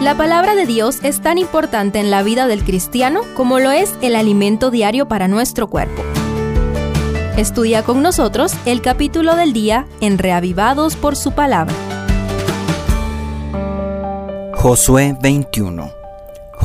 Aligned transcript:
La 0.00 0.14
palabra 0.14 0.54
de 0.54 0.66
Dios 0.66 0.98
es 1.02 1.22
tan 1.22 1.38
importante 1.38 1.98
en 1.98 2.10
la 2.10 2.22
vida 2.22 2.46
del 2.46 2.64
cristiano 2.64 3.22
como 3.34 3.58
lo 3.58 3.70
es 3.70 3.94
el 4.02 4.14
alimento 4.14 4.70
diario 4.70 5.08
para 5.08 5.26
nuestro 5.26 5.68
cuerpo. 5.68 6.02
Estudia 7.38 7.82
con 7.82 8.02
nosotros 8.02 8.52
el 8.66 8.82
capítulo 8.82 9.36
del 9.36 9.54
día 9.54 9.86
en 10.02 10.18
Reavivados 10.18 10.96
por 10.96 11.16
su 11.16 11.32
palabra. 11.32 11.74
Josué 14.54 15.16
21 15.20 15.95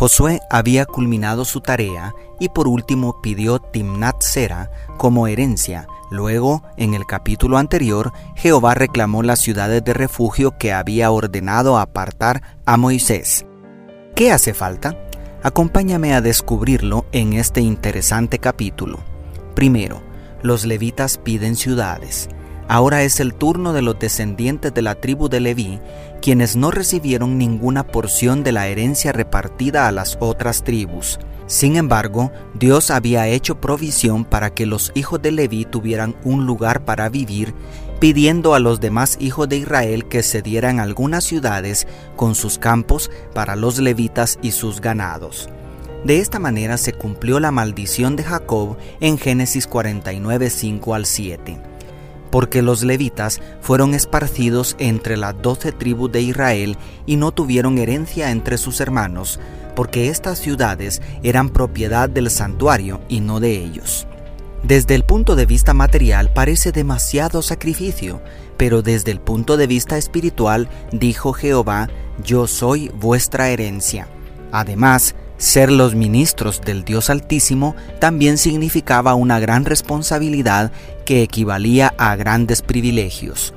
Josué 0.02 0.40
había 0.50 0.88
culminado 0.88 1.46
su 1.46 1.62
tarea 1.62 2.16
y 2.40 2.50
por 2.50 2.68
último 2.68 3.22
pidió 3.22 3.60
Timnat 3.60 4.24
Sera 4.24 4.72
como 4.98 5.28
herencia. 5.28 5.86
Luego, 6.10 6.64
en 6.76 6.96
el 6.96 7.06
capítulo 7.06 7.60
anterior, 7.60 8.12
Jehová 8.36 8.74
reclamó 8.74 9.22
las 9.22 9.38
ciudades 9.38 9.84
de 9.84 9.94
refugio 9.94 10.58
que 10.58 10.74
había 10.74 11.12
ordenado 11.12 11.78
apartar 11.78 12.42
a 12.66 12.78
Moisés. 12.78 13.46
¿Qué 14.16 14.32
hace 14.32 14.56
falta? 14.56 14.98
Acompáñame 15.44 16.16
a 16.16 16.22
descubrirlo 16.22 17.06
en 17.12 17.34
este 17.34 17.62
interesante 17.62 18.40
capítulo. 18.40 19.02
Primero, 19.54 20.02
los 20.42 20.66
levitas 20.66 21.20
piden 21.20 21.56
ciudades. 21.56 22.28
Ahora 22.74 23.04
es 23.04 23.20
el 23.20 23.34
turno 23.34 23.74
de 23.74 23.82
los 23.82 24.00
descendientes 24.00 24.74
de 24.74 24.82
la 24.82 24.96
tribu 24.96 25.28
de 25.28 25.42
Leví, 25.42 25.82
quienes 26.22 26.56
no 26.56 26.72
recibieron 26.72 27.38
ninguna 27.38 27.86
porción 27.86 28.46
de 28.46 28.54
la 28.54 28.70
herencia 28.70 29.12
repartida 29.12 29.90
a 29.90 29.92
las 29.92 30.18
otras 30.22 30.64
tribus. 30.64 31.20
Sin 31.48 31.76
embargo, 31.76 32.32
Dios 32.54 32.90
había 32.90 33.28
hecho 33.28 33.60
provisión 33.60 34.24
para 34.24 34.54
que 34.54 34.66
los 34.66 34.94
hijos 34.96 35.22
de 35.22 35.34
Leví 35.34 35.66
tuvieran 35.66 36.16
un 36.24 36.46
lugar 36.46 36.86
para 36.86 37.10
vivir, 37.10 37.54
pidiendo 38.00 38.54
a 38.54 38.60
los 38.60 38.80
demás 38.80 39.18
hijos 39.20 39.50
de 39.50 39.58
Israel 39.58 40.06
que 40.06 40.24
se 40.24 40.42
dieran 40.42 40.80
algunas 40.80 41.26
ciudades 41.26 41.88
con 42.16 42.36
sus 42.36 42.58
campos 42.58 43.12
para 43.34 43.58
los 43.58 43.80
levitas 43.80 44.40
y 44.42 44.52
sus 44.52 44.80
ganados. 44.80 45.50
De 46.06 46.20
esta 46.20 46.40
manera 46.40 46.78
se 46.78 46.94
cumplió 46.94 47.42
la 47.42 47.52
maldición 47.52 48.16
de 48.16 48.24
Jacob 48.24 48.78
en 49.02 49.18
Génesis 49.18 49.68
49, 49.68 50.50
5 50.50 50.96
al 50.96 51.06
7 51.06 51.71
porque 52.32 52.62
los 52.62 52.84
levitas 52.84 53.42
fueron 53.62 53.94
esparcidos 53.94 54.76
entre 54.80 55.18
las 55.18 55.40
doce 55.42 55.72
tribus 55.72 56.12
de 56.12 56.22
Israel 56.22 56.78
y 57.06 57.18
no 57.18 57.32
tuvieron 57.32 57.78
herencia 57.78 58.32
entre 58.32 58.58
sus 58.58 58.80
hermanos, 58.80 59.40
porque 59.76 60.10
estas 60.10 60.40
ciudades 60.40 61.02
eran 61.22 61.50
propiedad 61.50 62.10
del 62.10 62.30
santuario 62.30 63.02
y 63.10 63.20
no 63.20 63.40
de 63.40 63.64
ellos. 63.64 64.08
Desde 64.64 64.96
el 64.96 65.04
punto 65.04 65.36
de 65.36 65.46
vista 65.46 65.74
material 65.74 66.32
parece 66.34 66.72
demasiado 66.72 67.42
sacrificio, 67.42 68.22
pero 68.58 68.82
desde 68.84 69.12
el 69.12 69.20
punto 69.20 69.58
de 69.58 69.68
vista 69.68 69.98
espiritual 69.98 70.70
dijo 70.92 71.34
Jehová, 71.34 71.90
yo 72.24 72.46
soy 72.46 72.90
vuestra 72.90 73.50
herencia. 73.50 74.08
Además, 74.52 75.16
ser 75.42 75.72
los 75.72 75.96
ministros 75.96 76.62
del 76.62 76.84
Dios 76.84 77.10
Altísimo 77.10 77.76
también 77.98 78.38
significaba 78.38 79.16
una 79.16 79.40
gran 79.40 79.66
responsabilidad 79.66 80.72
que 81.04 81.24
equivalía 81.24 81.96
a 81.98 82.16
grandes 82.16 82.62
privilegios. 82.62 83.52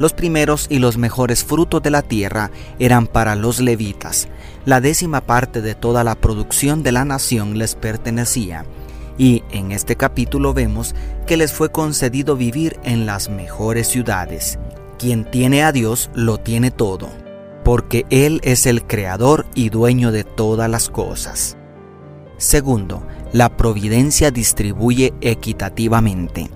Los 0.00 0.14
primeros 0.14 0.66
y 0.68 0.80
los 0.80 0.96
mejores 0.96 1.44
frutos 1.44 1.80
de 1.80 1.90
la 1.90 2.02
tierra 2.02 2.50
eran 2.80 3.06
para 3.06 3.36
los 3.36 3.60
levitas. 3.60 4.26
La 4.64 4.80
décima 4.80 5.20
parte 5.20 5.62
de 5.62 5.76
toda 5.76 6.02
la 6.02 6.16
producción 6.16 6.82
de 6.82 6.90
la 6.90 7.04
nación 7.04 7.56
les 7.56 7.76
pertenecía. 7.76 8.64
Y 9.16 9.44
en 9.52 9.70
este 9.70 9.94
capítulo 9.94 10.54
vemos 10.54 10.96
que 11.28 11.36
les 11.36 11.52
fue 11.52 11.70
concedido 11.70 12.34
vivir 12.36 12.80
en 12.82 13.06
las 13.06 13.28
mejores 13.28 13.86
ciudades. 13.86 14.58
Quien 14.98 15.24
tiene 15.24 15.62
a 15.62 15.70
Dios 15.70 16.10
lo 16.14 16.38
tiene 16.38 16.72
todo 16.72 17.27
porque 17.68 18.06
Él 18.08 18.40
es 18.44 18.64
el 18.64 18.86
creador 18.86 19.44
y 19.54 19.68
dueño 19.68 20.10
de 20.10 20.24
todas 20.24 20.70
las 20.70 20.88
cosas. 20.88 21.58
Segundo, 22.38 23.06
la 23.34 23.58
providencia 23.58 24.30
distribuye 24.30 25.12
equitativamente. 25.20 26.48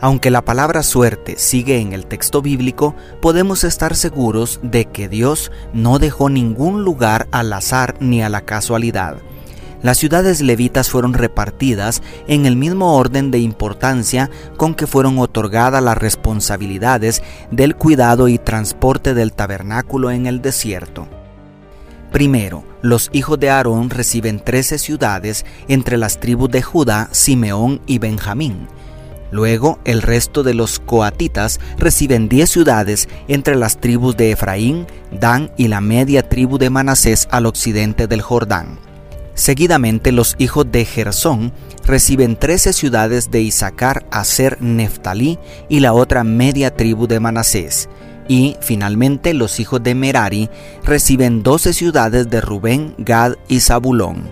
Aunque 0.00 0.30
la 0.30 0.44
palabra 0.44 0.84
suerte 0.84 1.38
sigue 1.38 1.80
en 1.80 1.92
el 1.92 2.06
texto 2.06 2.40
bíblico, 2.40 2.94
podemos 3.20 3.64
estar 3.64 3.96
seguros 3.96 4.60
de 4.62 4.84
que 4.84 5.08
Dios 5.08 5.50
no 5.72 5.98
dejó 5.98 6.30
ningún 6.30 6.84
lugar 6.84 7.26
al 7.32 7.52
azar 7.52 7.96
ni 7.98 8.22
a 8.22 8.28
la 8.28 8.42
casualidad. 8.42 9.16
Las 9.84 9.98
ciudades 9.98 10.40
levitas 10.40 10.88
fueron 10.88 11.12
repartidas 11.12 12.00
en 12.26 12.46
el 12.46 12.56
mismo 12.56 12.96
orden 12.96 13.30
de 13.30 13.38
importancia 13.38 14.30
con 14.56 14.74
que 14.74 14.86
fueron 14.86 15.18
otorgadas 15.18 15.82
las 15.82 15.98
responsabilidades 15.98 17.22
del 17.50 17.76
cuidado 17.76 18.28
y 18.28 18.38
transporte 18.38 19.12
del 19.12 19.34
tabernáculo 19.34 20.10
en 20.10 20.24
el 20.24 20.40
desierto. 20.40 21.06
Primero, 22.12 22.64
los 22.80 23.10
hijos 23.12 23.38
de 23.38 23.50
Aarón 23.50 23.90
reciben 23.90 24.40
trece 24.40 24.78
ciudades 24.78 25.44
entre 25.68 25.98
las 25.98 26.18
tribus 26.18 26.48
de 26.48 26.62
Judá, 26.62 27.10
Simeón 27.12 27.82
y 27.86 27.98
Benjamín. 27.98 28.68
Luego, 29.30 29.80
el 29.84 30.00
resto 30.00 30.42
de 30.42 30.54
los 30.54 30.78
coatitas 30.78 31.60
reciben 31.76 32.30
diez 32.30 32.48
ciudades 32.48 33.06
entre 33.28 33.54
las 33.54 33.76
tribus 33.82 34.16
de 34.16 34.30
Efraín, 34.30 34.86
Dan 35.10 35.52
y 35.58 35.68
la 35.68 35.82
media 35.82 36.26
tribu 36.26 36.56
de 36.56 36.70
Manasés 36.70 37.28
al 37.30 37.44
occidente 37.44 38.06
del 38.06 38.22
Jordán. 38.22 38.78
Seguidamente 39.34 40.12
los 40.12 40.36
hijos 40.38 40.70
de 40.70 40.84
Gersón 40.84 41.52
reciben 41.84 42.36
trece 42.36 42.72
ciudades 42.72 43.30
de 43.30 43.40
Isaacar, 43.40 44.06
Aser, 44.10 44.62
Neftalí 44.62 45.38
y 45.68 45.80
la 45.80 45.92
otra 45.92 46.22
media 46.22 46.74
tribu 46.76 47.08
de 47.08 47.18
Manasés. 47.18 47.88
Y 48.28 48.56
finalmente 48.60 49.34
los 49.34 49.58
hijos 49.60 49.82
de 49.82 49.94
Merari 49.94 50.48
reciben 50.84 51.42
doce 51.42 51.72
ciudades 51.72 52.30
de 52.30 52.40
Rubén, 52.40 52.94
Gad 52.98 53.34
y 53.48 53.60
Zabulón. 53.60 54.30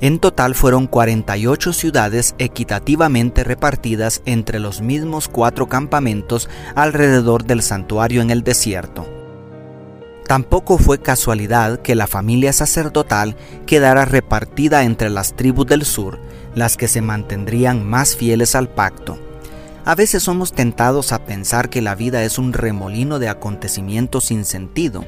En 0.00 0.18
total 0.18 0.54
fueron 0.54 0.86
48 0.86 1.72
ciudades 1.72 2.34
equitativamente 2.38 3.44
repartidas 3.44 4.22
entre 4.24 4.58
los 4.58 4.80
mismos 4.80 5.28
cuatro 5.28 5.68
campamentos 5.68 6.48
alrededor 6.74 7.44
del 7.44 7.62
santuario 7.62 8.22
en 8.22 8.30
el 8.30 8.42
desierto. 8.42 9.19
Tampoco 10.30 10.78
fue 10.78 11.00
casualidad 11.00 11.80
que 11.80 11.96
la 11.96 12.06
familia 12.06 12.52
sacerdotal 12.52 13.34
quedara 13.66 14.04
repartida 14.04 14.84
entre 14.84 15.10
las 15.10 15.34
tribus 15.34 15.66
del 15.66 15.84
sur, 15.84 16.20
las 16.54 16.76
que 16.76 16.86
se 16.86 17.00
mantendrían 17.00 17.84
más 17.84 18.14
fieles 18.14 18.54
al 18.54 18.68
pacto. 18.68 19.18
A 19.84 19.96
veces 19.96 20.22
somos 20.22 20.52
tentados 20.52 21.12
a 21.12 21.24
pensar 21.24 21.68
que 21.68 21.82
la 21.82 21.96
vida 21.96 22.22
es 22.22 22.38
un 22.38 22.52
remolino 22.52 23.18
de 23.18 23.28
acontecimientos 23.28 24.26
sin 24.26 24.44
sentido, 24.44 25.04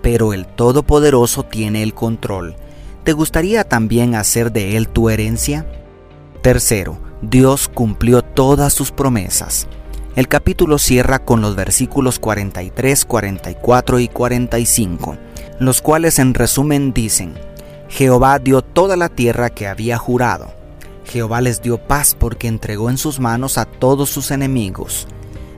pero 0.00 0.32
el 0.32 0.46
Todopoderoso 0.46 1.42
tiene 1.42 1.82
el 1.82 1.92
control. 1.92 2.56
¿Te 3.04 3.12
gustaría 3.12 3.64
también 3.64 4.14
hacer 4.14 4.50
de 4.50 4.78
Él 4.78 4.88
tu 4.88 5.10
herencia? 5.10 5.66
Tercero, 6.40 6.98
Dios 7.20 7.68
cumplió 7.68 8.22
todas 8.22 8.72
sus 8.72 8.92
promesas. 8.92 9.68
El 10.16 10.28
capítulo 10.28 10.78
cierra 10.78 11.18
con 11.18 11.40
los 11.40 11.56
versículos 11.56 12.20
43, 12.20 13.04
44 13.04 13.98
y 13.98 14.06
45, 14.06 15.16
los 15.58 15.82
cuales 15.82 16.20
en 16.20 16.34
resumen 16.34 16.92
dicen, 16.92 17.34
Jehová 17.88 18.38
dio 18.38 18.62
toda 18.62 18.96
la 18.96 19.08
tierra 19.08 19.50
que 19.50 19.66
había 19.66 19.98
jurado. 19.98 20.54
Jehová 21.04 21.40
les 21.40 21.62
dio 21.62 21.78
paz 21.78 22.14
porque 22.16 22.46
entregó 22.46 22.90
en 22.90 22.96
sus 22.96 23.18
manos 23.18 23.58
a 23.58 23.64
todos 23.64 24.08
sus 24.08 24.30
enemigos. 24.30 25.08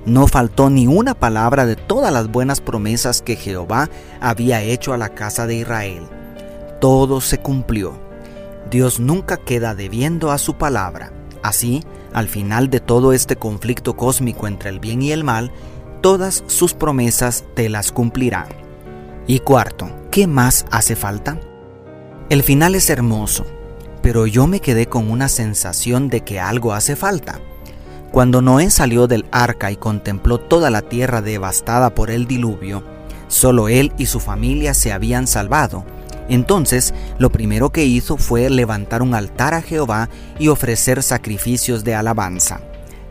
No 0.06 0.26
faltó 0.26 0.70
ni 0.70 0.86
una 0.86 1.12
palabra 1.12 1.66
de 1.66 1.76
todas 1.76 2.10
las 2.10 2.28
buenas 2.28 2.62
promesas 2.62 3.20
que 3.20 3.36
Jehová 3.36 3.90
había 4.22 4.62
hecho 4.62 4.94
a 4.94 4.96
la 4.96 5.10
casa 5.10 5.46
de 5.46 5.56
Israel. 5.56 6.04
Todo 6.80 7.20
se 7.20 7.36
cumplió. 7.36 7.92
Dios 8.70 9.00
nunca 9.00 9.36
queda 9.36 9.74
debiendo 9.74 10.30
a 10.30 10.38
su 10.38 10.54
palabra. 10.54 11.12
Así, 11.42 11.84
al 12.16 12.30
final 12.30 12.70
de 12.70 12.80
todo 12.80 13.12
este 13.12 13.36
conflicto 13.36 13.94
cósmico 13.94 14.46
entre 14.46 14.70
el 14.70 14.80
bien 14.80 15.02
y 15.02 15.12
el 15.12 15.22
mal, 15.22 15.52
todas 16.00 16.44
sus 16.46 16.72
promesas 16.72 17.44
te 17.54 17.68
las 17.68 17.92
cumplirá. 17.92 18.48
Y 19.26 19.40
cuarto, 19.40 19.90
¿qué 20.10 20.26
más 20.26 20.64
hace 20.70 20.96
falta? 20.96 21.38
El 22.30 22.42
final 22.42 22.74
es 22.74 22.88
hermoso, 22.88 23.44
pero 24.00 24.26
yo 24.26 24.46
me 24.46 24.60
quedé 24.60 24.86
con 24.86 25.10
una 25.10 25.28
sensación 25.28 26.08
de 26.08 26.22
que 26.22 26.40
algo 26.40 26.72
hace 26.72 26.96
falta. 26.96 27.38
Cuando 28.12 28.40
Noé 28.40 28.70
salió 28.70 29.06
del 29.08 29.26
arca 29.30 29.70
y 29.70 29.76
contempló 29.76 30.40
toda 30.40 30.70
la 30.70 30.80
tierra 30.80 31.20
devastada 31.20 31.94
por 31.94 32.10
el 32.10 32.26
diluvio, 32.26 32.82
solo 33.28 33.68
él 33.68 33.92
y 33.98 34.06
su 34.06 34.20
familia 34.20 34.72
se 34.72 34.90
habían 34.90 35.26
salvado, 35.26 35.84
entonces, 36.28 36.92
lo 37.18 37.30
primero 37.30 37.70
que 37.70 37.84
hizo 37.84 38.16
fue 38.16 38.50
levantar 38.50 39.02
un 39.02 39.14
altar 39.14 39.54
a 39.54 39.62
Jehová 39.62 40.08
y 40.38 40.48
ofrecer 40.48 41.02
sacrificios 41.02 41.84
de 41.84 41.94
alabanza. 41.94 42.60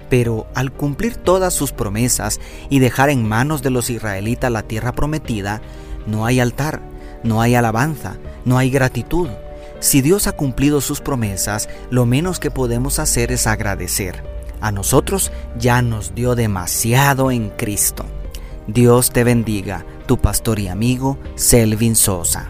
Pero 0.09 0.47
al 0.53 0.71
cumplir 0.71 1.15
todas 1.15 1.53
sus 1.53 1.71
promesas 1.71 2.39
y 2.69 2.79
dejar 2.79 3.09
en 3.09 3.27
manos 3.27 3.61
de 3.61 3.69
los 3.69 3.89
israelitas 3.89 4.51
la 4.51 4.63
tierra 4.63 4.91
prometida, 4.91 5.61
no 6.05 6.25
hay 6.25 6.39
altar, 6.39 6.81
no 7.23 7.41
hay 7.41 7.55
alabanza, 7.55 8.17
no 8.43 8.57
hay 8.57 8.69
gratitud. 8.69 9.29
Si 9.79 10.01
Dios 10.01 10.27
ha 10.27 10.33
cumplido 10.33 10.81
sus 10.81 11.01
promesas, 11.01 11.69
lo 11.89 12.05
menos 12.05 12.39
que 12.39 12.51
podemos 12.51 12.99
hacer 12.99 13.31
es 13.31 13.47
agradecer. 13.47 14.23
A 14.61 14.71
nosotros 14.71 15.31
ya 15.57 15.81
nos 15.81 16.15
dio 16.15 16.35
demasiado 16.35 17.31
en 17.31 17.49
Cristo. 17.49 18.05
Dios 18.67 19.11
te 19.11 19.23
bendiga 19.23 19.85
tu 20.07 20.17
pastor 20.17 20.59
y 20.59 20.67
amigo 20.67 21.17
Selvin 21.35 21.95
Sosa. 21.95 22.49